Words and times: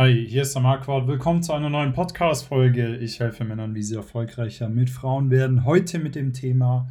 Hi, 0.00 0.28
hier 0.28 0.42
ist 0.42 0.54
der 0.54 0.62
Marquardt. 0.62 1.08
Willkommen 1.08 1.42
zu 1.42 1.52
einer 1.52 1.70
neuen 1.70 1.92
Podcast-Folge. 1.92 2.98
Ich 2.98 3.18
helfe 3.18 3.42
Männern, 3.42 3.74
wie 3.74 3.82
sie 3.82 3.96
erfolgreicher 3.96 4.68
mit 4.68 4.90
Frauen 4.90 5.28
werden. 5.28 5.64
Heute 5.64 5.98
mit 5.98 6.14
dem 6.14 6.32
Thema 6.32 6.88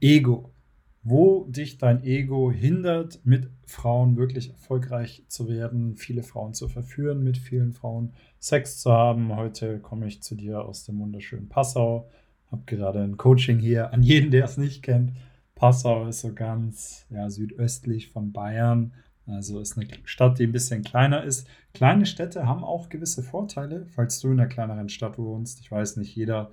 Ego. 0.00 0.54
Wo 1.02 1.44
dich 1.50 1.76
dein 1.76 2.02
Ego 2.02 2.50
hindert, 2.50 3.20
mit 3.24 3.50
Frauen 3.66 4.16
wirklich 4.16 4.48
erfolgreich 4.48 5.22
zu 5.28 5.50
werden, 5.50 5.96
viele 5.96 6.22
Frauen 6.22 6.54
zu 6.54 6.66
verführen, 6.68 7.22
mit 7.22 7.36
vielen 7.36 7.74
Frauen 7.74 8.14
Sex 8.38 8.80
zu 8.80 8.90
haben. 8.90 9.36
Heute 9.36 9.78
komme 9.78 10.06
ich 10.06 10.22
zu 10.22 10.34
dir 10.34 10.64
aus 10.64 10.86
dem 10.86 10.98
wunderschönen 10.98 11.50
Passau. 11.50 12.08
Habe 12.50 12.62
gerade 12.64 13.02
ein 13.02 13.18
Coaching 13.18 13.58
hier 13.58 13.92
an 13.92 14.02
jeden, 14.02 14.30
der 14.30 14.46
es 14.46 14.56
nicht 14.56 14.82
kennt. 14.82 15.12
Passau 15.56 16.06
ist 16.06 16.22
so 16.22 16.32
ganz 16.32 17.04
ja, 17.10 17.28
südöstlich 17.28 18.08
von 18.08 18.32
Bayern 18.32 18.94
also 19.26 19.60
ist 19.60 19.76
eine 19.76 19.88
Stadt, 20.04 20.38
die 20.38 20.44
ein 20.44 20.52
bisschen 20.52 20.82
kleiner 20.82 21.24
ist. 21.24 21.48
Kleine 21.74 22.06
Städte 22.06 22.46
haben 22.46 22.62
auch 22.62 22.88
gewisse 22.88 23.22
Vorteile, 23.22 23.86
falls 23.86 24.20
du 24.20 24.28
in 24.28 24.40
einer 24.40 24.48
kleineren 24.48 24.88
Stadt 24.88 25.18
wohnst. 25.18 25.60
Ich 25.60 25.70
weiß 25.70 25.96
nicht, 25.96 26.14
jeder, 26.14 26.52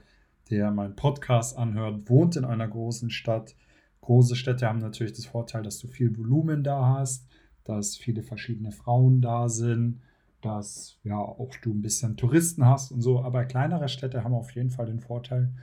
der 0.49 0.71
meinen 0.71 0.95
Podcast 0.95 1.57
anhört, 1.57 2.09
wohnt 2.09 2.35
in 2.35 2.45
einer 2.45 2.67
großen 2.67 3.09
Stadt. 3.09 3.55
Große 4.01 4.35
Städte 4.35 4.67
haben 4.67 4.79
natürlich 4.79 5.13
das 5.13 5.25
Vorteil, 5.25 5.63
dass 5.63 5.79
du 5.79 5.87
viel 5.87 6.17
Volumen 6.17 6.63
da 6.63 6.95
hast, 6.97 7.27
dass 7.63 7.95
viele 7.95 8.23
verschiedene 8.23 8.71
Frauen 8.71 9.21
da 9.21 9.47
sind, 9.47 10.01
dass 10.41 10.99
ja 11.03 11.17
auch 11.17 11.55
du 11.61 11.71
ein 11.71 11.81
bisschen 11.81 12.17
Touristen 12.17 12.65
hast 12.65 12.91
und 12.91 13.01
so. 13.01 13.23
Aber 13.23 13.45
kleinere 13.45 13.87
Städte 13.87 14.23
haben 14.23 14.33
auf 14.33 14.51
jeden 14.51 14.71
Fall 14.71 14.87
den 14.87 14.99
Vorteil, 14.99 15.53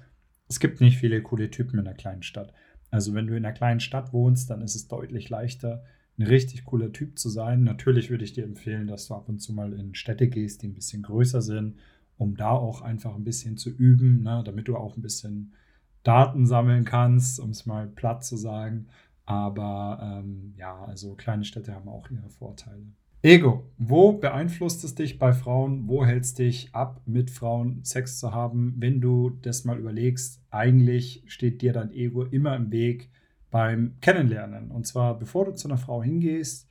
es 0.48 0.58
gibt 0.58 0.80
nicht 0.80 0.98
viele 0.98 1.22
coole 1.22 1.48
Typen 1.50 1.78
in 1.78 1.86
einer 1.86 1.96
kleinen 1.96 2.24
Stadt. 2.24 2.52
Also 2.90 3.14
wenn 3.14 3.28
du 3.28 3.36
in 3.36 3.44
einer 3.44 3.54
kleinen 3.54 3.78
Stadt 3.78 4.12
wohnst, 4.12 4.50
dann 4.50 4.62
ist 4.62 4.74
es 4.74 4.88
deutlich 4.88 5.28
leichter, 5.28 5.84
ein 6.20 6.26
richtig 6.26 6.64
cooler 6.64 6.92
Typ 6.92 7.18
zu 7.18 7.30
sein. 7.30 7.64
Natürlich 7.64 8.10
würde 8.10 8.24
ich 8.24 8.34
dir 8.34 8.44
empfehlen, 8.44 8.86
dass 8.86 9.08
du 9.08 9.14
ab 9.14 9.28
und 9.28 9.38
zu 9.38 9.54
mal 9.54 9.72
in 9.72 9.94
Städte 9.94 10.28
gehst, 10.28 10.62
die 10.62 10.68
ein 10.68 10.74
bisschen 10.74 11.02
größer 11.02 11.40
sind, 11.40 11.78
um 12.18 12.36
da 12.36 12.50
auch 12.50 12.82
einfach 12.82 13.14
ein 13.14 13.24
bisschen 13.24 13.56
zu 13.56 13.70
üben, 13.70 14.22
ne, 14.22 14.42
damit 14.44 14.68
du 14.68 14.76
auch 14.76 14.96
ein 14.96 15.02
bisschen 15.02 15.54
Daten 16.02 16.46
sammeln 16.46 16.84
kannst, 16.84 17.40
um 17.40 17.50
es 17.50 17.64
mal 17.64 17.86
platt 17.88 18.22
zu 18.22 18.36
sagen. 18.36 18.86
Aber 19.24 20.22
ähm, 20.22 20.54
ja, 20.58 20.84
also 20.84 21.14
kleine 21.14 21.44
Städte 21.44 21.74
haben 21.74 21.88
auch 21.88 22.10
ihre 22.10 22.28
Vorteile. 22.28 22.82
Ego. 23.22 23.70
Wo 23.78 24.12
beeinflusst 24.12 24.84
es 24.84 24.94
dich 24.94 25.18
bei 25.18 25.32
Frauen? 25.32 25.88
Wo 25.88 26.04
hältst 26.04 26.38
dich 26.38 26.74
ab, 26.74 27.00
mit 27.06 27.30
Frauen 27.30 27.84
Sex 27.84 28.18
zu 28.18 28.32
haben? 28.32 28.74
Wenn 28.78 29.00
du 29.00 29.30
das 29.42 29.64
mal 29.64 29.78
überlegst, 29.78 30.42
eigentlich 30.50 31.22
steht 31.26 31.62
dir 31.62 31.72
dein 31.72 31.92
Ego 31.92 32.24
immer 32.24 32.56
im 32.56 32.70
Weg, 32.72 33.10
beim 33.50 33.96
Kennenlernen. 34.00 34.70
Und 34.70 34.86
zwar, 34.86 35.18
bevor 35.18 35.44
du 35.44 35.54
zu 35.54 35.68
einer 35.68 35.78
Frau 35.78 36.02
hingehst, 36.02 36.68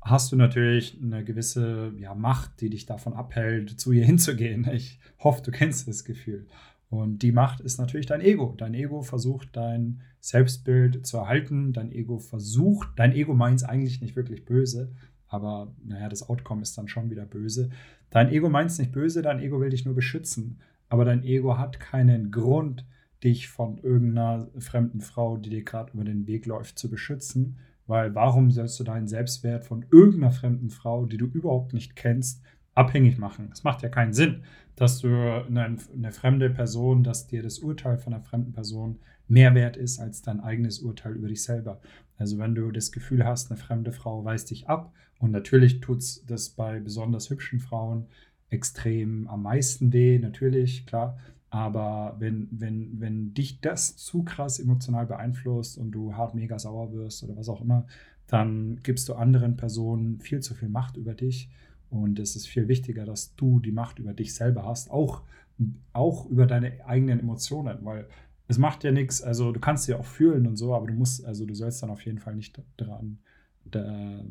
hast 0.00 0.30
du 0.32 0.36
natürlich 0.36 0.98
eine 1.02 1.24
gewisse 1.24 1.92
ja, 1.98 2.14
Macht, 2.14 2.60
die 2.60 2.70
dich 2.70 2.86
davon 2.86 3.14
abhält, 3.14 3.80
zu 3.80 3.92
ihr 3.92 4.04
hinzugehen. 4.06 4.68
Ich 4.72 5.00
hoffe, 5.18 5.42
du 5.42 5.50
kennst 5.50 5.88
das 5.88 6.04
Gefühl. 6.04 6.46
Und 6.88 7.22
die 7.22 7.32
Macht 7.32 7.60
ist 7.60 7.78
natürlich 7.78 8.06
dein 8.06 8.20
Ego. 8.20 8.54
Dein 8.56 8.74
Ego 8.74 9.02
versucht, 9.02 9.48
dein 9.52 10.02
Selbstbild 10.20 11.06
zu 11.06 11.18
erhalten. 11.18 11.72
Dein 11.72 11.92
Ego 11.92 12.18
versucht, 12.18 12.88
dein 12.96 13.12
Ego 13.12 13.34
meint 13.34 13.60
es 13.60 13.64
eigentlich 13.64 14.00
nicht 14.00 14.16
wirklich 14.16 14.44
böse, 14.44 14.92
aber 15.28 15.74
naja, 15.84 16.08
das 16.08 16.28
Outcome 16.28 16.62
ist 16.62 16.78
dann 16.78 16.88
schon 16.88 17.10
wieder 17.10 17.26
böse. 17.26 17.70
Dein 18.10 18.30
Ego 18.30 18.48
meint 18.48 18.70
es 18.70 18.78
nicht 18.78 18.92
böse, 18.92 19.22
dein 19.22 19.40
Ego 19.40 19.60
will 19.60 19.70
dich 19.70 19.84
nur 19.84 19.94
beschützen. 19.94 20.60
Aber 20.88 21.04
dein 21.04 21.24
Ego 21.24 21.58
hat 21.58 21.80
keinen 21.80 22.30
Grund, 22.30 22.84
dich 23.24 23.48
von 23.48 23.78
irgendeiner 23.78 24.48
fremden 24.58 25.00
Frau, 25.00 25.36
die 25.36 25.50
dir 25.50 25.64
gerade 25.64 25.92
über 25.92 26.04
den 26.04 26.26
Weg 26.26 26.46
läuft, 26.46 26.78
zu 26.78 26.90
beschützen. 26.90 27.56
Weil 27.86 28.14
warum 28.14 28.50
sollst 28.50 28.78
du 28.80 28.84
deinen 28.84 29.06
Selbstwert 29.06 29.64
von 29.64 29.84
irgendeiner 29.90 30.32
fremden 30.32 30.70
Frau, 30.70 31.06
die 31.06 31.16
du 31.16 31.26
überhaupt 31.26 31.72
nicht 31.72 31.94
kennst, 31.96 32.42
abhängig 32.74 33.18
machen? 33.18 33.46
Das 33.50 33.64
macht 33.64 33.82
ja 33.82 33.88
keinen 33.88 34.12
Sinn, 34.12 34.42
dass 34.74 34.98
du 34.98 35.08
eine, 35.08 35.76
eine 35.94 36.12
fremde 36.12 36.50
Person, 36.50 37.04
dass 37.04 37.26
dir 37.26 37.42
das 37.42 37.60
Urteil 37.60 37.98
von 37.98 38.12
einer 38.12 38.22
fremden 38.22 38.52
Person 38.52 38.98
mehr 39.28 39.54
wert 39.54 39.76
ist 39.76 39.98
als 39.98 40.22
dein 40.22 40.40
eigenes 40.40 40.80
Urteil 40.80 41.14
über 41.14 41.28
dich 41.28 41.42
selber. 41.42 41.80
Also 42.18 42.38
wenn 42.38 42.54
du 42.54 42.70
das 42.70 42.92
Gefühl 42.92 43.24
hast, 43.24 43.50
eine 43.50 43.58
fremde 43.58 43.92
Frau 43.92 44.24
weist 44.24 44.50
dich 44.50 44.68
ab 44.68 44.92
und 45.18 45.30
natürlich 45.30 45.80
tut 45.80 45.98
es 45.98 46.24
das 46.26 46.50
bei 46.50 46.80
besonders 46.80 47.30
hübschen 47.30 47.60
Frauen 47.60 48.06
extrem 48.50 49.26
am 49.28 49.42
meisten 49.42 49.92
weh, 49.92 50.18
natürlich, 50.18 50.86
klar. 50.86 51.18
Aber 51.56 52.16
wenn, 52.18 52.48
wenn, 52.50 53.00
wenn 53.00 53.32
dich 53.32 53.62
das 53.62 53.96
zu 53.96 54.24
krass 54.24 54.58
emotional 54.58 55.06
beeinflusst 55.06 55.78
und 55.78 55.90
du 55.90 56.14
hart 56.14 56.34
mega 56.34 56.58
sauer 56.58 56.92
wirst 56.92 57.24
oder 57.24 57.34
was 57.34 57.48
auch 57.48 57.62
immer, 57.62 57.86
dann 58.26 58.80
gibst 58.82 59.08
du 59.08 59.14
anderen 59.14 59.56
Personen 59.56 60.20
viel 60.20 60.40
zu 60.40 60.54
viel 60.54 60.68
Macht 60.68 60.98
über 60.98 61.14
dich. 61.14 61.48
Und 61.88 62.18
es 62.18 62.36
ist 62.36 62.46
viel 62.46 62.68
wichtiger, 62.68 63.06
dass 63.06 63.34
du 63.36 63.58
die 63.58 63.72
Macht 63.72 63.98
über 63.98 64.12
dich 64.12 64.34
selber 64.34 64.66
hast, 64.66 64.90
auch, 64.90 65.22
auch 65.94 66.26
über 66.26 66.44
deine 66.44 66.84
eigenen 66.84 67.20
Emotionen, 67.20 67.78
weil 67.86 68.06
es 68.48 68.58
macht 68.58 68.84
ja 68.84 68.92
nichts, 68.92 69.22
also 69.22 69.50
du 69.50 69.58
kannst 69.58 69.84
sie 69.84 69.94
auch 69.94 70.04
fühlen 70.04 70.46
und 70.46 70.56
so, 70.56 70.74
aber 70.74 70.88
du 70.88 70.92
musst, 70.92 71.24
also 71.24 71.46
du 71.46 71.54
sollst 71.54 71.82
dann 71.82 71.88
auf 71.88 72.04
jeden 72.04 72.18
Fall 72.18 72.36
nicht 72.36 72.60
dran 72.76 73.18
da, 73.70 74.22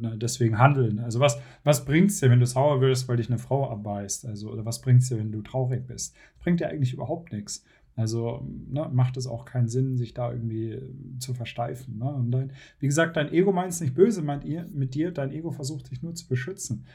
na, 0.00 0.16
deswegen 0.16 0.58
handeln. 0.58 0.98
Also 0.98 1.20
was, 1.20 1.40
was 1.64 1.84
bringt 1.84 2.10
es 2.10 2.20
dir, 2.20 2.30
wenn 2.30 2.40
du 2.40 2.46
sauer 2.46 2.80
wirst, 2.80 3.08
weil 3.08 3.16
dich 3.16 3.28
eine 3.28 3.38
Frau 3.38 3.70
abbeißt? 3.70 4.26
Also, 4.26 4.50
oder 4.50 4.64
was 4.64 4.80
bringt 4.80 5.02
es 5.02 5.08
dir, 5.08 5.18
wenn 5.18 5.32
du 5.32 5.42
traurig 5.42 5.86
bist? 5.86 6.14
Bringt 6.40 6.60
dir 6.60 6.68
eigentlich 6.68 6.92
überhaupt 6.92 7.32
nichts. 7.32 7.64
Also 7.94 8.46
ne, 8.68 8.88
macht 8.92 9.16
es 9.16 9.26
auch 9.26 9.44
keinen 9.44 9.68
Sinn, 9.68 9.96
sich 9.96 10.14
da 10.14 10.32
irgendwie 10.32 10.80
zu 11.18 11.34
versteifen. 11.34 11.98
Ne? 11.98 12.12
Und 12.12 12.30
dein, 12.30 12.52
wie 12.78 12.86
gesagt, 12.86 13.16
dein 13.16 13.32
Ego 13.32 13.52
meint 13.52 13.72
es 13.72 13.80
nicht 13.80 13.94
böse 13.94 14.22
meint 14.22 14.44
ihr, 14.44 14.66
mit 14.72 14.94
dir, 14.94 15.10
dein 15.10 15.30
Ego 15.30 15.50
versucht 15.50 15.90
dich 15.90 16.02
nur 16.02 16.14
zu 16.14 16.26
beschützen. 16.26 16.86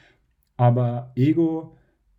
Aber 0.55 1.11
Ego 1.15 1.75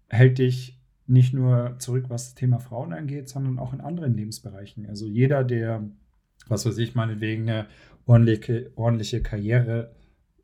hält 0.08 0.38
dich 0.38 0.80
nicht 1.06 1.34
nur 1.34 1.76
zurück, 1.78 2.04
was 2.08 2.26
das 2.26 2.34
Thema 2.34 2.60
Frauen 2.60 2.92
angeht, 2.92 3.28
sondern 3.28 3.58
auch 3.58 3.72
in 3.72 3.80
anderen 3.80 4.14
Lebensbereichen. 4.14 4.86
Also 4.86 5.06
jeder, 5.06 5.42
der, 5.42 5.88
was 6.48 6.66
weiß 6.66 6.78
ich, 6.78 6.94
meinetwegen 6.94 7.48
eine 7.48 7.66
ordentliche, 8.06 8.70
ordentliche 8.76 9.22
Karriere 9.22 9.94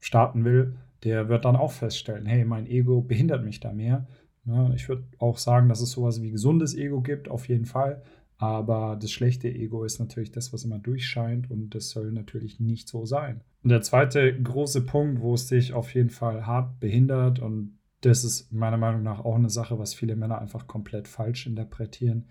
starten 0.00 0.44
will, 0.44 0.76
der 1.02 1.28
wird 1.28 1.44
dann 1.44 1.56
auch 1.56 1.72
feststellen, 1.72 2.26
hey, 2.26 2.44
mein 2.44 2.66
Ego 2.66 3.00
behindert 3.00 3.44
mich 3.44 3.60
da 3.60 3.72
mehr. 3.72 4.06
Ne? 4.44 4.72
Ich 4.74 4.88
würde 4.88 5.04
auch 5.18 5.38
sagen, 5.38 5.68
dass 5.68 5.80
es 5.80 5.92
sowas 5.92 6.22
wie 6.22 6.30
gesundes 6.30 6.74
Ego 6.74 7.00
gibt, 7.02 7.28
auf 7.28 7.48
jeden 7.48 7.66
Fall. 7.66 8.02
Aber 8.36 8.98
das 9.00 9.12
schlechte 9.12 9.48
Ego 9.48 9.84
ist 9.84 10.00
natürlich 10.00 10.32
das, 10.32 10.52
was 10.52 10.64
immer 10.64 10.78
durchscheint 10.78 11.50
und 11.50 11.70
das 11.70 11.90
soll 11.90 12.12
natürlich 12.12 12.60
nicht 12.60 12.88
so 12.88 13.06
sein. 13.06 13.42
Und 13.62 13.70
der 13.70 13.82
zweite 13.82 14.42
große 14.42 14.82
Punkt, 14.82 15.20
wo 15.20 15.34
es 15.34 15.46
dich 15.46 15.72
auf 15.72 15.94
jeden 15.94 16.10
Fall 16.10 16.46
hart 16.46 16.80
behindert 16.80 17.38
und 17.38 17.78
das 18.00 18.24
ist 18.24 18.52
meiner 18.52 18.76
Meinung 18.76 19.02
nach 19.02 19.24
auch 19.24 19.36
eine 19.36 19.48
Sache, 19.48 19.78
was 19.78 19.94
viele 19.94 20.16
Männer 20.16 20.38
einfach 20.38 20.66
komplett 20.66 21.08
falsch 21.08 21.46
interpretieren, 21.46 22.26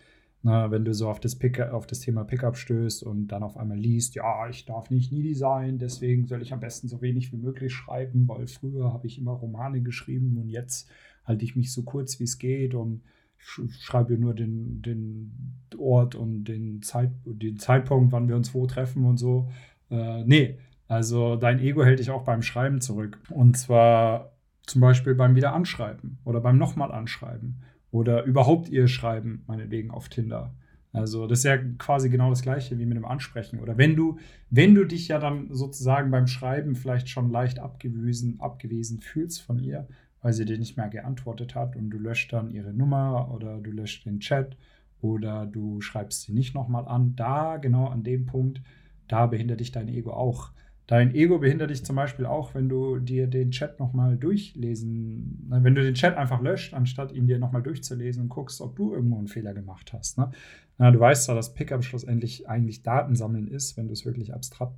na, 0.45 0.71
wenn 0.71 0.83
du 0.83 0.93
so 0.93 1.07
auf 1.07 1.21
das, 1.21 1.37
Pick 1.37 1.61
auf 1.61 1.87
das 1.87 2.01
Thema 2.01 2.25
Pickup 2.25 2.57
stößt 2.57 3.03
und 3.03 3.27
dann 3.27 3.43
auf 3.43 3.55
einmal 3.55 3.77
liest, 3.77 4.13
ja, 4.15 4.49
ich 4.49 4.65
darf 4.65 4.89
nicht 4.89 5.13
needy 5.13 5.33
sein, 5.33 5.79
deswegen 5.79 6.27
soll 6.27 6.41
ich 6.41 6.51
am 6.51 6.59
besten 6.59 6.89
so 6.89 7.01
wenig 7.01 7.31
wie 7.31 7.37
möglich 7.37 7.73
schreiben, 7.73 8.27
weil 8.27 8.47
früher 8.47 8.91
habe 8.91 9.07
ich 9.07 9.17
immer 9.17 9.31
Romane 9.31 9.81
geschrieben 9.81 10.37
und 10.37 10.49
jetzt 10.49 10.89
halte 11.23 11.45
ich 11.45 11.55
mich 11.55 11.71
so 11.71 11.83
kurz 11.83 12.19
wie 12.19 12.25
es 12.25 12.39
geht 12.39 12.75
und 12.75 13.03
schreibe 13.37 14.17
nur 14.17 14.33
den, 14.33 14.81
den 14.81 15.55
Ort 15.77 16.15
und 16.15 16.43
den, 16.43 16.81
Zeit, 16.81 17.11
den 17.25 17.57
Zeitpunkt, 17.57 18.11
wann 18.11 18.27
wir 18.27 18.35
uns 18.35 18.53
wo 18.53 18.67
treffen 18.67 19.05
und 19.05 19.17
so. 19.17 19.49
Äh, 19.89 20.25
nee, 20.25 20.59
also 20.89 21.37
dein 21.37 21.59
Ego 21.59 21.83
hält 21.85 21.99
dich 21.99 22.11
auch 22.11 22.23
beim 22.23 22.41
Schreiben 22.41 22.81
zurück. 22.81 23.19
Und 23.29 23.57
zwar 23.57 24.33
zum 24.65 24.81
Beispiel 24.81 25.15
beim 25.15 25.35
Wiederanschreiben 25.35 26.19
oder 26.25 26.41
beim 26.41 26.57
nochmal 26.57 26.91
Anschreiben 26.91 27.63
oder 27.93 28.23
überhaupt 28.23 28.69
ihr 28.69 28.87
Schreiben, 28.87 29.43
meinetwegen 29.45 29.91
auf 29.91 30.09
Tinder. 30.09 30.51
Also 30.93 31.27
das 31.27 31.39
ist 31.39 31.45
ja 31.45 31.57
quasi 31.77 32.09
genau 32.09 32.31
das 32.31 32.41
gleiche 32.41 32.77
wie 32.79 32.87
mit 32.87 32.97
dem 32.97 33.05
Ansprechen. 33.05 33.59
Oder 33.59 33.77
wenn 33.77 33.95
du, 33.95 34.17
wenn 34.49 34.73
du 34.73 34.83
dich 34.83 35.07
ja 35.09 35.19
dann 35.19 35.53
sozusagen 35.53 36.09
beim 36.09 36.25
Schreiben 36.25 36.75
vielleicht 36.75 37.07
schon 37.07 37.31
leicht 37.31 37.59
abgewiesen, 37.59 38.39
abgewiesen 38.39 38.99
fühlst 38.99 39.43
von 39.43 39.59
ihr, 39.59 39.87
weil 40.23 40.33
sie 40.33 40.45
dir 40.45 40.57
nicht 40.57 40.75
mehr 40.75 40.89
geantwortet 40.89 41.53
hat 41.53 41.75
und 41.75 41.91
du 41.91 41.99
löscht 41.99 42.34
dann 42.34 42.49
ihre 42.49 42.73
Nummer 42.73 43.31
oder 43.31 43.59
du 43.59 43.69
löscht 43.69 44.07
den 44.07 44.19
Chat 44.19 44.57
oder 44.99 45.46
du 45.46 45.79
schreibst 45.81 46.23
sie 46.23 46.34
nicht 46.34 46.55
nochmal 46.55 46.87
an, 46.87 47.16
da 47.16 47.57
genau 47.57 47.87
an 47.87 48.01
dem 48.01 48.25
Punkt, 48.25 48.61
da 49.07 49.28
behindert 49.28 49.59
dich 49.59 49.72
dein 49.72 49.87
Ego 49.87 50.13
auch. 50.13 50.51
Dein 50.88 51.16
Ego 51.16 51.40
behindert 51.40 51.70
dich 51.70 51.85
zum 51.85 51.96
Beispiel 51.96 52.26
auch, 52.26 52.56
wenn 52.56 52.68
du 52.68 53.00
dir 53.00 53.28
den 53.28 53.52
Chat 53.52 53.80
nochmal 53.80 54.18
durchlesen, 54.18 55.47
wenn 55.50 55.76
du 55.76 55.82
den 55.82 55.94
Chat 55.94 56.18
einfach 56.18 56.41
löscht, 56.41 56.74
anstatt 56.74 57.14
ihn 57.14 57.26
dir 57.26 57.40
nochmal 57.40 57.64
durchzulesen 57.64 58.24
und 58.24 58.30
guckst, 58.30 58.59
ob 58.59 58.76
du 58.76 58.94
irgendwo 58.94 59.18
einen 59.18 59.28
Fehler 59.28 59.53
gemacht 59.53 59.94
hast. 59.94 60.18
Ne? 60.18 60.32
Na, 60.78 60.91
du 60.91 61.00
weißt 61.00 61.24
zwar, 61.24 61.35
dass 61.35 61.53
Pickup 61.53 61.84
schlussendlich 61.85 62.50
eigentlich 62.50 62.84
Datensammeln 62.84 63.47
ist, 63.47 63.78
wenn 63.78 63.88
du 63.88 63.94
es 63.94 64.06
wirklich 64.06 64.34
abstrakt, 64.34 64.76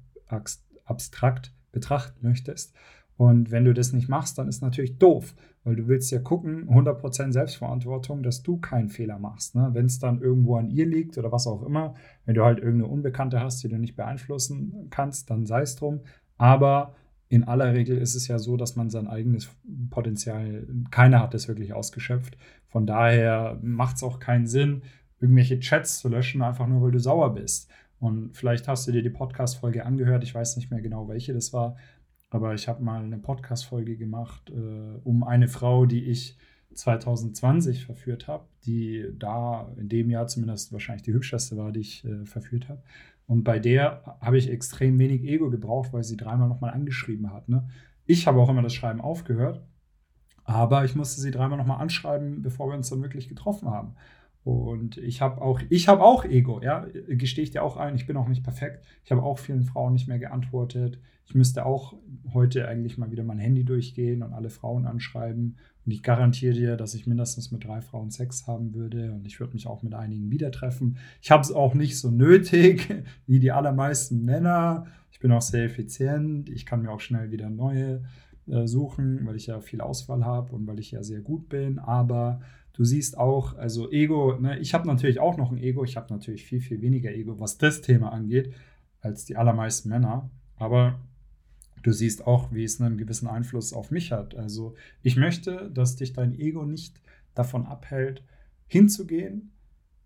abstrakt 0.86 1.52
betrachten 1.72 2.20
möchtest. 2.22 2.76
Und 3.18 3.50
wenn 3.50 3.66
du 3.66 3.74
das 3.74 3.94
nicht 3.94 4.10
machst, 4.10 4.38
dann 4.38 4.48
ist 4.48 4.62
natürlich 4.62 4.98
doof, 4.98 5.36
weil 5.66 5.76
du 5.76 5.88
willst 5.88 6.12
ja 6.12 6.20
gucken, 6.20 6.70
100% 6.70 7.32
Selbstverantwortung, 7.32 8.22
dass 8.22 8.44
du 8.44 8.58
keinen 8.58 8.90
Fehler 8.90 9.18
machst. 9.18 9.56
Ne? 9.56 9.72
Wenn 9.74 9.88
es 9.88 9.98
dann 9.98 10.22
irgendwo 10.22 10.56
an 10.56 10.70
ihr 10.70 10.86
liegt 10.86 11.18
oder 11.18 11.32
was 11.32 11.48
auch 11.48 11.64
immer, 11.64 11.96
wenn 12.26 12.36
du 12.36 12.46
halt 12.46 12.60
irgendeine 12.60 12.88
Unbekannte 12.88 13.42
hast, 13.42 13.64
die 13.64 13.68
du 13.68 13.78
nicht 13.78 13.96
beeinflussen 13.96 14.88
kannst, 14.92 15.30
dann 15.32 15.48
sei 15.48 15.62
es 15.62 15.76
drum. 15.76 16.02
Aber 16.38 16.96
in 17.30 17.44
aller 17.44 17.74
Regel 17.74 17.98
ist 17.98 18.14
es 18.14 18.28
ja 18.28 18.38
so, 18.38 18.58
dass 18.58 18.76
man 18.76 18.92
sein 18.92 19.08
eigenes 19.08 19.50
Potenzial, 19.90 20.68
keiner 20.92 21.20
hat 21.20 21.34
es 21.34 21.48
wirklich 21.48 21.74
ausgeschöpft. 21.74 22.38
Von 22.68 22.86
daher 22.86 23.60
macht 23.64 23.96
es 23.96 24.04
auch 24.04 24.20
keinen 24.20 24.46
Sinn, 24.46 24.84
irgendwelche 25.20 25.60
Chats 25.60 25.98
zu 25.98 26.10
löschen, 26.10 26.44
einfach 26.44 26.68
nur 26.68 26.84
weil 26.84 26.92
du 26.92 27.00
sauer 27.00 27.34
bist. 27.34 27.72
Und 28.00 28.38
vielleicht 28.38 28.68
hast 28.68 28.88
du 28.88 28.92
dir 28.92 29.02
die 29.02 29.10
Podcast-Folge 29.10 29.84
angehört, 29.84 30.24
ich 30.24 30.36
weiß 30.36 30.58
nicht 30.58 30.70
mehr 30.70 30.82
genau, 30.82 31.08
welche 31.08 31.34
das 31.34 31.54
war, 31.54 31.76
aber 32.36 32.54
ich 32.54 32.68
habe 32.68 32.84
mal 32.84 33.04
eine 33.04 33.18
Podcast-Folge 33.18 33.98
gemacht 33.98 34.50
äh, 34.50 35.00
um 35.04 35.24
eine 35.24 35.48
Frau, 35.48 35.86
die 35.86 36.04
ich 36.04 36.38
2020 36.74 37.86
verführt 37.86 38.28
habe, 38.28 38.46
die 38.66 39.08
da 39.18 39.72
in 39.78 39.90
dem 39.90 40.10
Jahr 40.10 40.28
zumindest 40.28 40.74
wahrscheinlich 40.74 41.04
die 41.04 41.14
hübscheste 41.14 41.58
war, 41.58 41.72
die 41.72 41.80
ich 41.80 42.06
äh, 42.06 42.26
verführt 42.26 42.70
habe. 42.70 42.84
Und 43.28 43.44
bei 43.44 43.60
der 43.60 44.18
habe 44.22 44.38
ich 44.38 44.50
extrem 44.50 45.00
wenig 45.00 45.24
Ego 45.24 45.50
gebraucht, 45.50 45.94
weil 45.94 46.04
sie 46.04 46.18
dreimal 46.18 46.48
nochmal 46.48 46.72
angeschrieben 46.72 47.34
hat. 47.34 47.50
Ne? 47.50 47.68
Ich 48.06 48.28
habe 48.28 48.40
auch 48.40 48.50
immer 48.50 48.62
das 48.62 48.74
Schreiben 48.74 49.02
aufgehört, 49.02 49.64
aber 50.44 50.86
ich 50.86 50.96
musste 50.96 51.22
sie 51.22 51.32
dreimal 51.32 51.58
nochmal 51.58 51.82
anschreiben, 51.82 52.42
bevor 52.42 52.70
wir 52.70 52.76
uns 52.76 52.90
dann 52.90 53.02
wirklich 53.02 53.30
getroffen 53.30 53.70
haben. 53.70 53.96
Und 54.46 54.98
ich 54.98 55.22
habe 55.22 55.42
auch, 55.42 55.60
ich 55.70 55.88
habe 55.88 56.04
auch 56.04 56.24
Ego, 56.24 56.62
ja, 56.62 56.86
gestehe 57.08 57.44
ich 57.44 57.50
dir 57.50 57.64
auch 57.64 57.78
ein. 57.78 57.96
Ich 57.96 58.06
bin 58.06 58.16
auch 58.16 58.28
nicht 58.28 58.44
perfekt. 58.44 58.86
Ich 59.04 59.12
habe 59.12 59.24
auch 59.24 59.40
vielen 59.40 59.64
Frauen 59.64 59.94
nicht 59.94 60.08
mehr 60.08 60.20
geantwortet. 60.20 61.00
Ich 61.26 61.34
müsste 61.34 61.66
auch 61.66 61.96
heute 62.32 62.68
eigentlich 62.68 63.00
mal 63.00 63.10
wieder 63.10 63.24
mein 63.24 63.40
Handy 63.40 63.64
durchgehen 63.64 64.22
und 64.22 64.34
alle 64.34 64.52
Frauen 64.52 64.86
anschreiben. 64.86 65.56
Und 65.84 65.92
ich 65.92 66.04
garantiere 66.04 66.54
dir, 66.54 66.78
dass 66.78 66.94
ich 66.94 67.08
mindestens 67.08 67.50
mit 67.50 67.64
drei 67.64 67.82
Frauen 67.82 68.12
Sex 68.12 68.46
haben 68.46 68.76
würde. 68.76 69.14
Und 69.14 69.26
ich 69.26 69.40
würde 69.40 69.54
mich 69.54 69.66
auch 69.66 69.82
mit 69.82 69.96
einigen 69.96 70.30
wieder 70.30 70.52
treffen. 70.52 70.98
Ich 71.24 71.32
habe 71.32 71.42
es 71.42 71.52
auch 71.52 71.74
nicht 71.74 71.98
so 71.98 72.12
nötig 72.12 72.94
wie 73.26 73.40
die 73.40 73.52
allermeisten 73.52 74.26
Männer. 74.26 74.86
Ich 75.12 75.20
bin 75.20 75.32
auch 75.32 75.42
sehr 75.42 75.64
effizient. 75.64 76.52
Ich 76.52 76.68
kann 76.68 76.84
mir 76.84 76.92
auch 76.92 77.02
schnell 77.02 77.32
wieder 77.32 77.50
neue 77.50 78.04
äh, 78.48 78.68
suchen, 78.68 79.26
weil 79.26 79.38
ich 79.38 79.48
ja 79.48 79.60
viel 79.60 79.82
Auswahl 79.82 80.24
habe 80.24 80.54
und 80.54 80.68
weil 80.68 80.78
ich 80.78 80.92
ja 80.92 81.02
sehr 81.02 81.22
gut 81.22 81.50
bin. 81.50 81.80
Aber 81.80 82.42
Du 82.76 82.84
siehst 82.84 83.18
auch, 83.18 83.56
also 83.56 83.90
Ego, 83.90 84.38
ne, 84.38 84.60
ich 84.60 84.74
habe 84.74 84.86
natürlich 84.86 85.22
auch 85.22 85.38
noch 85.38 85.50
ein 85.50 85.58
Ego, 85.58 85.86
ich 85.86 85.96
habe 85.96 86.14
natürlich 86.14 86.44
viel, 86.44 86.60
viel 86.60 86.82
weniger 86.82 87.10
Ego, 87.10 87.40
was 87.40 87.58
das 87.58 87.80
Thema 87.80 88.12
angeht, 88.12 88.54
als 89.00 89.24
die 89.24 89.38
allermeisten 89.38 89.88
Männer. 89.88 90.30
Aber 90.58 91.00
du 91.84 91.94
siehst 91.94 92.28
auch, 92.28 92.52
wie 92.52 92.66
es 92.66 92.82
einen 92.82 92.98
gewissen 92.98 93.30
Einfluss 93.30 93.72
auf 93.72 93.92
mich 93.92 94.12
hat. 94.12 94.36
Also 94.36 94.76
ich 95.04 95.16
möchte, 95.16 95.72
dass 95.74 95.96
dich 95.96 96.12
dein 96.12 96.38
Ego 96.38 96.66
nicht 96.66 97.00
davon 97.34 97.66
abhält, 97.66 98.24
hinzugehen. 98.68 99.52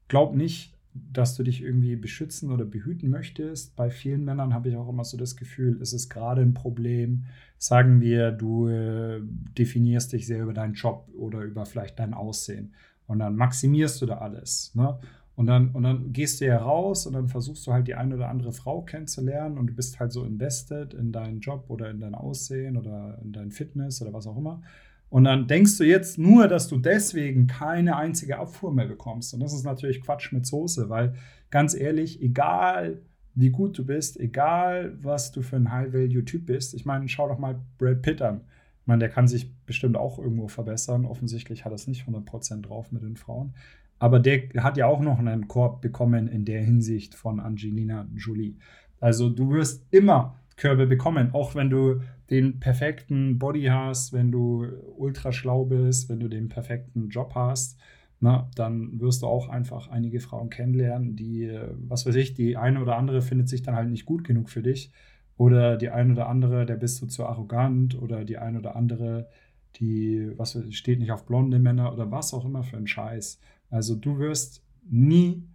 Glaub 0.07 0.35
nicht, 0.35 0.77
dass 1.11 1.35
du 1.35 1.43
dich 1.43 1.61
irgendwie 1.61 1.95
beschützen 1.95 2.51
oder 2.51 2.65
behüten 2.65 3.09
möchtest. 3.09 3.75
Bei 3.75 3.89
vielen 3.89 4.23
Männern 4.23 4.53
habe 4.53 4.69
ich 4.69 4.75
auch 4.75 4.89
immer 4.89 5.03
so 5.03 5.17
das 5.17 5.35
Gefühl, 5.35 5.81
es 5.81 5.93
ist 5.93 6.09
gerade 6.09 6.41
ein 6.41 6.53
Problem. 6.53 7.25
Sagen 7.57 8.01
wir, 8.01 8.31
du 8.31 8.67
äh, 8.67 9.21
definierst 9.57 10.13
dich 10.13 10.27
sehr 10.27 10.43
über 10.43 10.53
deinen 10.53 10.73
Job 10.73 11.09
oder 11.17 11.41
über 11.41 11.65
vielleicht 11.65 11.99
dein 11.99 12.13
Aussehen. 12.13 12.73
Und 13.07 13.19
dann 13.19 13.35
maximierst 13.35 14.01
du 14.01 14.05
da 14.05 14.19
alles. 14.19 14.73
Ne? 14.75 14.99
Und 15.39 15.47
dann, 15.47 15.69
und 15.69 15.83
dann 15.83 16.11
gehst 16.11 16.41
du 16.41 16.45
ja 16.45 16.57
raus 16.57 17.07
und 17.07 17.13
dann 17.13 17.29
versuchst 17.29 17.65
du 17.65 17.71
halt 17.71 17.87
die 17.87 17.95
eine 17.95 18.15
oder 18.15 18.27
andere 18.27 18.51
Frau 18.51 18.81
kennenzulernen 18.81 19.57
und 19.57 19.67
du 19.67 19.73
bist 19.73 19.97
halt 19.99 20.11
so 20.11 20.25
invested 20.25 20.93
in 20.93 21.13
deinen 21.13 21.39
Job 21.39 21.65
oder 21.69 21.89
in 21.89 22.01
dein 22.01 22.13
Aussehen 22.13 22.75
oder 22.75 23.17
in 23.23 23.31
dein 23.31 23.49
Fitness 23.49 24.01
oder 24.01 24.11
was 24.11 24.27
auch 24.27 24.37
immer. 24.37 24.61
Und 25.09 25.23
dann 25.23 25.47
denkst 25.47 25.77
du 25.77 25.83
jetzt 25.83 26.19
nur, 26.19 26.47
dass 26.47 26.67
du 26.67 26.77
deswegen 26.77 27.47
keine 27.47 27.95
einzige 27.95 28.37
Abfuhr 28.37 28.71
mehr 28.71 28.85
bekommst. 28.85 29.33
Und 29.33 29.39
das 29.39 29.53
ist 29.53 29.63
natürlich 29.63 30.01
Quatsch 30.01 30.31
mit 30.31 30.45
Soße, 30.45 30.89
weil 30.89 31.15
ganz 31.49 31.73
ehrlich, 31.73 32.21
egal 32.21 33.01
wie 33.33 33.49
gut 33.49 33.77
du 33.77 33.85
bist, 33.85 34.19
egal 34.19 34.97
was 35.01 35.31
du 35.31 35.41
für 35.41 35.55
ein 35.55 35.71
High-Value-Typ 35.71 36.45
bist, 36.45 36.73
ich 36.73 36.85
meine, 36.85 37.07
schau 37.07 37.27
doch 37.27 37.39
mal 37.39 37.59
Brad 37.77 38.01
Pitt 38.01 38.21
an. 38.21 38.41
Ich 38.81 38.87
meine, 38.87 38.99
der 38.99 39.09
kann 39.09 39.27
sich 39.27 39.55
bestimmt 39.65 39.97
auch 39.97 40.19
irgendwo 40.19 40.47
verbessern. 40.47 41.05
Offensichtlich 41.05 41.65
hat 41.65 41.71
er 41.71 41.75
es 41.75 41.87
nicht 41.87 42.07
100% 42.07 42.61
drauf 42.61 42.91
mit 42.91 43.03
den 43.03 43.17
Frauen. 43.17 43.53
Aber 43.99 44.19
der 44.19 44.49
hat 44.63 44.77
ja 44.77 44.87
auch 44.87 45.01
noch 45.01 45.19
einen 45.19 45.47
Korb 45.47 45.81
bekommen 45.81 46.27
in 46.27 46.45
der 46.45 46.61
Hinsicht 46.61 47.15
von 47.15 47.39
Angelina 47.39 48.07
Jolie. 48.15 48.55
Also 48.99 49.29
du 49.29 49.51
wirst 49.51 49.85
immer 49.91 50.35
Körbe 50.59 50.85
bekommen, 50.85 51.33
auch 51.33 51.55
wenn 51.55 51.69
du 51.69 52.01
den 52.29 52.59
perfekten 52.59 53.39
Body 53.39 53.65
hast, 53.65 54.13
wenn 54.13 54.31
du 54.31 54.67
ultra 54.97 55.31
schlau 55.31 55.65
bist, 55.65 56.09
wenn 56.09 56.19
du 56.19 56.27
den 56.27 56.49
perfekten 56.49 57.09
Job 57.09 57.33
hast, 57.33 57.79
na, 58.19 58.49
dann 58.55 58.99
wirst 58.99 59.21
du 59.21 59.27
auch 59.27 59.47
einfach 59.47 59.87
einige 59.87 60.19
Frauen 60.19 60.49
kennenlernen, 60.49 61.15
die, 61.15 61.49
was 61.87 62.05
weiß 62.05 62.15
ich, 62.15 62.33
die 62.33 62.57
eine 62.57 62.81
oder 62.81 62.97
andere 62.97 63.21
findet 63.21 63.47
sich 63.47 63.63
dann 63.63 63.75
halt 63.75 63.89
nicht 63.89 64.05
gut 64.05 64.25
genug 64.25 64.49
für 64.49 64.61
dich. 64.61 64.91
Oder 65.37 65.77
die 65.77 65.89
eine 65.89 66.11
oder 66.11 66.27
andere, 66.27 66.65
der 66.65 66.75
bist 66.75 67.01
du 67.01 67.07
zu 67.07 67.25
arrogant. 67.25 67.99
Oder 68.01 68.25
die 68.25 68.37
eine 68.37 68.59
oder 68.59 68.75
andere, 68.75 69.29
die, 69.77 70.33
was 70.35 70.57
steht 70.71 70.99
nicht 70.99 71.13
auf 71.13 71.25
blonde 71.25 71.59
Männer 71.59 71.93
oder 71.93 72.11
was 72.11 72.33
auch 72.33 72.43
immer 72.43 72.63
für 72.63 72.75
ein 72.75 72.87
Scheiß. 72.87 73.39
Also 73.69 73.95
du 73.95 74.19
wirst 74.19 74.65
nie 74.83 75.47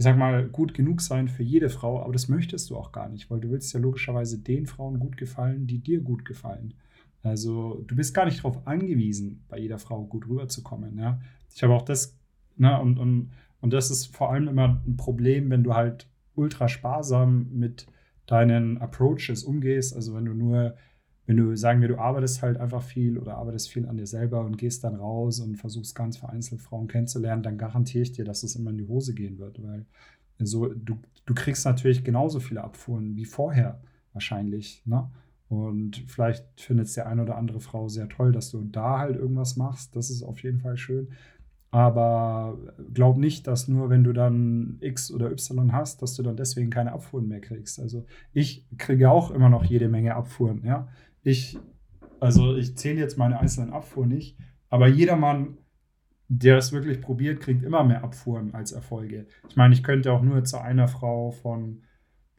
ich 0.00 0.04
sag 0.04 0.16
mal, 0.16 0.48
gut 0.48 0.72
genug 0.72 1.02
sein 1.02 1.28
für 1.28 1.42
jede 1.42 1.68
Frau, 1.68 2.02
aber 2.02 2.14
das 2.14 2.26
möchtest 2.26 2.70
du 2.70 2.76
auch 2.78 2.90
gar 2.90 3.10
nicht, 3.10 3.30
weil 3.30 3.38
du 3.38 3.50
willst 3.50 3.70
ja 3.74 3.80
logischerweise 3.80 4.38
den 4.38 4.64
Frauen 4.64 4.98
gut 4.98 5.18
gefallen, 5.18 5.66
die 5.66 5.78
dir 5.78 6.00
gut 6.00 6.24
gefallen. 6.24 6.72
Also 7.22 7.84
du 7.86 7.96
bist 7.96 8.14
gar 8.14 8.24
nicht 8.24 8.38
darauf 8.38 8.66
angewiesen, 8.66 9.44
bei 9.46 9.58
jeder 9.58 9.78
Frau 9.78 10.06
gut 10.06 10.26
rüberzukommen. 10.26 10.96
Ja? 10.96 11.20
Ich 11.54 11.62
habe 11.62 11.74
auch 11.74 11.82
das, 11.82 12.18
ne, 12.56 12.80
und, 12.80 12.98
und, 12.98 13.32
und 13.60 13.74
das 13.74 13.90
ist 13.90 14.06
vor 14.06 14.32
allem 14.32 14.48
immer 14.48 14.80
ein 14.86 14.96
Problem, 14.96 15.50
wenn 15.50 15.64
du 15.64 15.74
halt 15.74 16.08
ultra 16.34 16.68
sparsam 16.68 17.48
mit 17.52 17.86
deinen 18.24 18.78
Approaches 18.78 19.44
umgehst. 19.44 19.94
Also 19.94 20.14
wenn 20.14 20.24
du 20.24 20.32
nur 20.32 20.76
wenn 21.30 21.36
du, 21.36 21.56
sagen 21.56 21.80
wir, 21.80 21.86
du 21.86 21.96
arbeitest 21.96 22.42
halt 22.42 22.56
einfach 22.56 22.82
viel 22.82 23.16
oder 23.16 23.36
arbeitest 23.36 23.70
viel 23.70 23.86
an 23.86 23.96
dir 23.96 24.08
selber 24.08 24.40
und 24.40 24.58
gehst 24.58 24.82
dann 24.82 24.96
raus 24.96 25.38
und 25.38 25.54
versuchst 25.54 25.94
ganz 25.94 26.16
vereinzelt 26.16 26.60
Frauen 26.60 26.88
kennenzulernen, 26.88 27.44
dann 27.44 27.56
garantiere 27.56 28.02
ich 28.02 28.10
dir, 28.10 28.24
dass 28.24 28.42
es 28.42 28.56
immer 28.56 28.70
in 28.70 28.78
die 28.78 28.88
Hose 28.88 29.14
gehen 29.14 29.38
wird, 29.38 29.62
weil 29.62 29.86
so, 30.40 30.66
du, 30.66 30.98
du 31.26 31.34
kriegst 31.34 31.64
natürlich 31.64 32.02
genauso 32.02 32.40
viele 32.40 32.64
Abfuhren 32.64 33.14
wie 33.14 33.26
vorher 33.26 33.80
wahrscheinlich, 34.12 34.82
ne? 34.86 35.08
Und 35.48 36.02
vielleicht 36.08 36.44
findet 36.60 36.88
es 36.88 36.94
der 36.94 37.06
eine 37.06 37.22
oder 37.22 37.36
andere 37.36 37.60
Frau 37.60 37.86
sehr 37.86 38.08
toll, 38.08 38.32
dass 38.32 38.50
du 38.50 38.64
da 38.64 38.98
halt 38.98 39.14
irgendwas 39.14 39.54
machst. 39.56 39.94
Das 39.94 40.10
ist 40.10 40.24
auf 40.24 40.42
jeden 40.42 40.58
Fall 40.58 40.76
schön. 40.76 41.10
Aber 41.70 42.58
glaub 42.92 43.16
nicht, 43.18 43.46
dass 43.46 43.68
nur 43.68 43.88
wenn 43.88 44.02
du 44.02 44.12
dann 44.12 44.78
X 44.80 45.12
oder 45.12 45.30
Y 45.30 45.72
hast, 45.72 46.02
dass 46.02 46.16
du 46.16 46.24
dann 46.24 46.36
deswegen 46.36 46.70
keine 46.70 46.92
Abfuhren 46.92 47.28
mehr 47.28 47.40
kriegst. 47.40 47.78
Also 47.78 48.04
ich 48.32 48.66
kriege 48.78 49.10
auch 49.10 49.30
immer 49.30 49.48
noch 49.48 49.62
jede 49.64 49.88
Menge 49.88 50.16
Abfuhren, 50.16 50.64
ja. 50.64 50.88
Ich, 51.22 51.58
also 52.20 52.56
ich 52.56 52.76
zähle 52.76 53.00
jetzt 53.00 53.18
meine 53.18 53.38
einzelnen 53.40 53.72
Abfuhren 53.72 54.08
nicht, 54.08 54.38
aber 54.68 54.88
jeder 54.88 55.16
Mann, 55.16 55.58
der 56.28 56.58
es 56.58 56.72
wirklich 56.72 57.00
probiert, 57.00 57.40
kriegt 57.40 57.64
immer 57.64 57.82
mehr 57.82 58.04
Abfuhren 58.04 58.54
als 58.54 58.72
Erfolge. 58.72 59.26
Ich 59.48 59.56
meine, 59.56 59.74
ich 59.74 59.82
könnte 59.82 60.12
auch 60.12 60.22
nur 60.22 60.44
zu 60.44 60.60
einer 60.60 60.86
Frau 60.86 61.32
von 61.32 61.82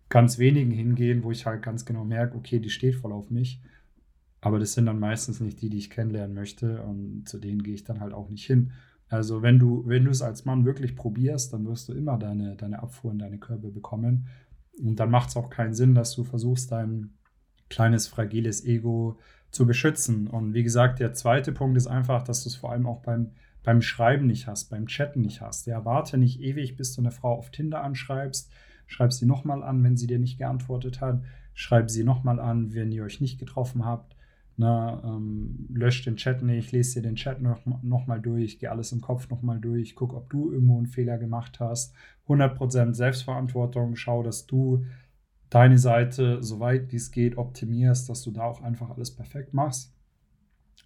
ganz 0.07 0.39
wenigen 0.39 0.71
hingehen, 0.71 1.23
wo 1.23 1.31
ich 1.31 1.45
halt 1.45 1.61
ganz 1.61 1.85
genau 1.85 2.03
merke, 2.03 2.37
okay, 2.37 2.59
die 2.59 2.69
steht 2.69 2.95
voll 2.95 3.11
auf 3.11 3.29
mich. 3.29 3.61
Aber 4.41 4.59
das 4.59 4.73
sind 4.73 4.87
dann 4.87 4.99
meistens 4.99 5.39
nicht 5.39 5.61
die, 5.61 5.69
die 5.69 5.77
ich 5.77 5.89
kennenlernen 5.89 6.35
möchte 6.35 6.81
und 6.81 7.27
zu 7.27 7.37
denen 7.37 7.63
gehe 7.63 7.75
ich 7.75 7.83
dann 7.83 7.99
halt 7.99 8.13
auch 8.13 8.29
nicht 8.29 8.45
hin. 8.45 8.71
Also 9.07 9.41
wenn 9.41 9.59
du, 9.59 9.83
wenn 9.85 10.05
du 10.05 10.11
es 10.11 10.21
als 10.21 10.45
Mann 10.45 10.65
wirklich 10.65 10.95
probierst, 10.95 11.53
dann 11.53 11.65
wirst 11.67 11.89
du 11.89 11.93
immer 11.93 12.17
deine, 12.17 12.55
deine 12.55 12.81
Abfuhren, 12.81 13.19
deine 13.19 13.37
Körbe 13.37 13.69
bekommen. 13.69 14.27
Und 14.81 14.99
dann 14.99 15.11
macht 15.11 15.29
es 15.29 15.37
auch 15.37 15.49
keinen 15.49 15.73
Sinn, 15.73 15.93
dass 15.93 16.15
du 16.15 16.23
versuchst, 16.23 16.71
dein 16.71 17.11
kleines, 17.71 18.07
fragiles 18.07 18.63
Ego 18.63 19.17
zu 19.49 19.65
beschützen. 19.65 20.27
Und 20.27 20.53
wie 20.53 20.63
gesagt, 20.63 20.99
der 20.99 21.13
zweite 21.13 21.51
Punkt 21.51 21.77
ist 21.77 21.87
einfach, 21.87 22.23
dass 22.23 22.43
du 22.43 22.49
es 22.49 22.55
vor 22.55 22.71
allem 22.71 22.85
auch 22.85 23.01
beim, 23.01 23.31
beim 23.63 23.81
Schreiben 23.81 24.27
nicht 24.27 24.45
hast, 24.45 24.69
beim 24.69 24.85
Chatten 24.85 25.21
nicht 25.21 25.41
hast. 25.41 25.65
Ja, 25.65 25.83
warte 25.85 26.17
nicht 26.17 26.39
ewig, 26.41 26.77
bis 26.77 26.93
du 26.93 27.01
eine 27.01 27.11
Frau 27.11 27.33
auf 27.33 27.49
Tinder 27.49 27.83
anschreibst. 27.83 28.51
Schreib 28.85 29.13
sie 29.13 29.25
nochmal 29.25 29.63
an, 29.63 29.83
wenn 29.83 29.97
sie 29.97 30.07
dir 30.07 30.19
nicht 30.19 30.37
geantwortet 30.37 31.01
hat. 31.01 31.21
Schreib 31.53 31.89
sie 31.89 32.03
nochmal 32.03 32.39
an, 32.39 32.73
wenn 32.73 32.91
ihr 32.91 33.03
euch 33.03 33.21
nicht 33.21 33.39
getroffen 33.39 33.85
habt. 33.85 34.15
Na, 34.57 35.01
ähm, 35.03 35.67
lösch 35.73 36.03
den 36.03 36.17
Chat 36.17 36.43
nicht, 36.43 36.71
lese 36.71 36.99
dir 36.99 37.07
den 37.07 37.15
Chat 37.15 37.41
noch, 37.41 37.65
noch 37.65 38.05
durch, 38.21 38.59
geh 38.59 38.67
alles 38.67 38.91
im 38.91 39.01
Kopf 39.01 39.29
noch 39.29 39.41
mal 39.41 39.59
durch, 39.59 39.95
guck, 39.95 40.13
ob 40.13 40.29
du 40.29 40.51
irgendwo 40.51 40.77
einen 40.77 40.87
Fehler 40.87 41.17
gemacht 41.17 41.59
hast. 41.59 41.95
100% 42.27 42.93
Selbstverantwortung, 42.93 43.95
schau, 43.95 44.23
dass 44.23 44.45
du 44.45 44.85
deine 45.51 45.77
Seite 45.77 46.41
so 46.41 46.59
weit 46.59 46.91
wie 46.91 46.95
es 46.95 47.11
geht 47.11 47.37
optimierst, 47.37 48.09
dass 48.09 48.23
du 48.23 48.31
da 48.31 48.43
auch 48.43 48.61
einfach 48.61 48.89
alles 48.89 49.11
perfekt 49.11 49.53
machst. 49.53 49.93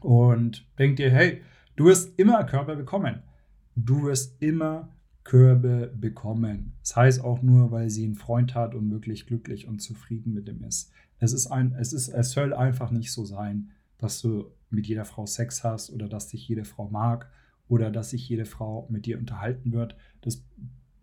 Und 0.01 0.67
denk 0.77 0.97
dir, 0.97 1.09
hey, 1.09 1.41
du 1.77 1.85
wirst 1.85 2.19
immer 2.19 2.43
Körbe 2.43 2.75
bekommen. 2.75 3.21
Du 3.75 4.03
wirst 4.03 4.41
immer 4.41 4.89
Körbe 5.23 5.93
bekommen. 5.95 6.73
Das 6.81 6.95
heißt 6.95 7.23
auch 7.23 7.41
nur, 7.41 7.71
weil 7.71 7.89
sie 7.89 8.05
einen 8.05 8.15
Freund 8.15 8.55
hat 8.55 8.75
und 8.75 8.91
wirklich 8.91 9.27
glücklich 9.27 9.67
und 9.67 9.81
zufrieden 9.81 10.33
mit 10.33 10.47
dem 10.47 10.63
ist. 10.63 10.91
Es 11.19 11.31
ist 11.31 11.47
ein, 11.47 11.73
es 11.79 11.93
ist, 11.93 12.09
es 12.09 12.31
soll 12.31 12.53
einfach 12.53 12.91
nicht 12.91 13.11
so 13.11 13.23
sein, 13.23 13.69
dass 13.97 14.21
du 14.21 14.51
mit 14.69 14.87
jeder 14.87 15.05
Frau 15.05 15.25
Sex 15.25 15.63
hast 15.63 15.91
oder 15.91 16.09
dass 16.09 16.27
dich 16.27 16.47
jede 16.47 16.65
Frau 16.65 16.89
mag 16.89 17.29
oder 17.67 17.91
dass 17.91 18.09
sich 18.09 18.27
jede 18.27 18.45
Frau 18.45 18.87
mit 18.89 19.05
dir 19.05 19.17
unterhalten 19.17 19.71
wird. 19.71 19.95
Das 20.21 20.43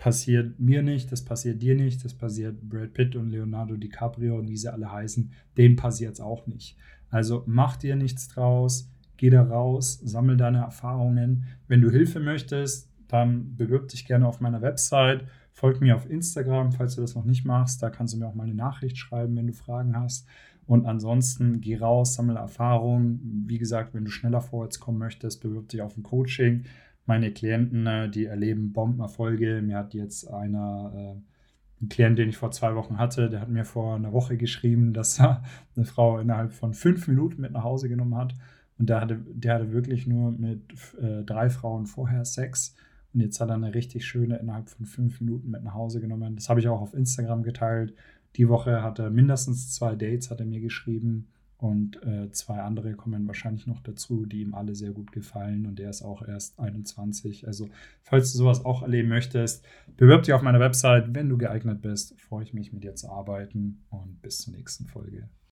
passiert 0.02 0.58
mir 0.58 0.82
nicht, 0.82 1.12
das 1.12 1.24
passiert 1.24 1.62
dir 1.62 1.76
nicht, 1.76 2.04
das 2.04 2.12
passiert 2.12 2.60
Brad 2.68 2.92
Pitt 2.92 3.14
und 3.14 3.30
Leonardo 3.30 3.76
DiCaprio 3.76 4.36
und 4.36 4.48
wie 4.48 4.56
sie 4.56 4.72
alle 4.72 4.90
heißen, 4.90 5.30
denen 5.56 5.76
passiert 5.76 6.14
es 6.14 6.20
auch 6.20 6.48
nicht. 6.48 6.76
Also 7.08 7.44
mach 7.46 7.76
dir 7.76 7.94
nichts 7.94 8.26
draus, 8.26 8.90
geh 9.16 9.30
da 9.30 9.44
raus, 9.44 10.00
sammel 10.02 10.36
deine 10.36 10.58
Erfahrungen. 10.58 11.44
Wenn 11.68 11.82
du 11.82 11.88
Hilfe 11.88 12.18
möchtest, 12.18 12.90
dann 13.06 13.54
bewirb 13.54 13.90
dich 13.90 14.04
gerne 14.04 14.26
auf 14.26 14.40
meiner 14.40 14.60
Website, 14.60 15.24
folg 15.52 15.80
mir 15.80 15.94
auf 15.94 16.10
Instagram, 16.10 16.72
falls 16.72 16.96
du 16.96 17.02
das 17.02 17.14
noch 17.14 17.24
nicht 17.24 17.44
machst, 17.44 17.80
da 17.80 17.88
kannst 17.88 18.12
du 18.12 18.18
mir 18.18 18.26
auch 18.26 18.34
mal 18.34 18.42
eine 18.42 18.54
Nachricht 18.54 18.98
schreiben, 18.98 19.36
wenn 19.36 19.46
du 19.46 19.52
Fragen 19.52 19.96
hast. 19.96 20.26
Und 20.66 20.84
ansonsten 20.84 21.60
geh 21.60 21.76
raus, 21.76 22.14
sammle 22.14 22.40
Erfahrungen. 22.40 23.44
Wie 23.46 23.58
gesagt, 23.58 23.94
wenn 23.94 24.04
du 24.04 24.10
schneller 24.10 24.40
vorwärts 24.40 24.80
kommen 24.80 24.98
möchtest, 24.98 25.40
bewirb 25.42 25.68
dich 25.68 25.80
auf 25.80 25.96
ein 25.96 26.02
Coaching 26.02 26.64
meine 27.06 27.32
Klienten, 27.32 27.86
äh, 27.86 28.08
die 28.08 28.26
erleben 28.26 28.72
Bombenerfolge. 28.72 29.62
Mir 29.62 29.78
hat 29.78 29.94
jetzt 29.94 30.28
einer, 30.28 30.92
äh, 30.94 31.84
ein 31.84 31.88
Klient, 31.88 32.18
den 32.18 32.28
ich 32.28 32.36
vor 32.36 32.52
zwei 32.52 32.74
Wochen 32.74 32.98
hatte, 32.98 33.28
der 33.28 33.40
hat 33.40 33.48
mir 33.48 33.64
vor 33.64 33.96
einer 33.96 34.12
Woche 34.12 34.36
geschrieben, 34.36 34.92
dass 34.92 35.18
er 35.18 35.42
eine 35.76 35.84
Frau 35.84 36.18
innerhalb 36.18 36.52
von 36.52 36.74
fünf 36.74 37.08
Minuten 37.08 37.42
mit 37.42 37.52
nach 37.52 37.64
Hause 37.64 37.88
genommen 37.88 38.16
hat. 38.16 38.34
Und 38.78 38.88
der 38.88 39.00
hatte, 39.00 39.20
der 39.32 39.54
hatte 39.54 39.72
wirklich 39.72 40.06
nur 40.06 40.32
mit 40.32 40.60
äh, 41.00 41.22
drei 41.24 41.50
Frauen 41.50 41.86
vorher 41.86 42.24
Sex. 42.24 42.74
Und 43.12 43.20
jetzt 43.20 43.40
hat 43.40 43.50
er 43.50 43.56
eine 43.56 43.74
richtig 43.74 44.06
schöne 44.06 44.38
innerhalb 44.38 44.70
von 44.70 44.86
fünf 44.86 45.20
Minuten 45.20 45.50
mit 45.50 45.62
nach 45.62 45.74
Hause 45.74 46.00
genommen. 46.00 46.34
Das 46.36 46.48
habe 46.48 46.60
ich 46.60 46.68
auch 46.68 46.80
auf 46.80 46.94
Instagram 46.94 47.42
geteilt. 47.42 47.94
Die 48.36 48.48
Woche 48.48 48.82
hat 48.82 48.98
er 48.98 49.10
mindestens 49.10 49.74
zwei 49.74 49.94
Dates, 49.94 50.30
hat 50.30 50.40
er 50.40 50.46
mir 50.46 50.60
geschrieben. 50.60 51.28
Und 51.62 52.02
äh, 52.02 52.28
zwei 52.32 52.60
andere 52.60 52.94
kommen 52.94 53.28
wahrscheinlich 53.28 53.68
noch 53.68 53.80
dazu, 53.82 54.26
die 54.26 54.40
ihm 54.40 54.52
alle 54.52 54.74
sehr 54.74 54.90
gut 54.90 55.12
gefallen. 55.12 55.64
Und 55.64 55.78
der 55.78 55.90
ist 55.90 56.02
auch 56.02 56.26
erst 56.26 56.58
21. 56.58 57.46
Also, 57.46 57.68
falls 58.02 58.32
du 58.32 58.38
sowas 58.38 58.64
auch 58.64 58.82
erleben 58.82 59.08
möchtest, 59.08 59.64
bewirb 59.96 60.24
dich 60.24 60.32
auf 60.32 60.42
meiner 60.42 60.58
Website. 60.58 61.14
Wenn 61.14 61.28
du 61.28 61.38
geeignet 61.38 61.80
bist, 61.80 62.20
freue 62.20 62.42
ich 62.42 62.52
mich, 62.52 62.72
mit 62.72 62.82
dir 62.82 62.96
zu 62.96 63.08
arbeiten. 63.10 63.84
Und 63.90 64.20
bis 64.22 64.38
zur 64.38 64.54
nächsten 64.54 64.86
Folge. 64.86 65.28